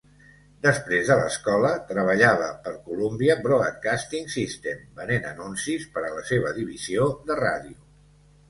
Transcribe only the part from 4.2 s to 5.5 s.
System venent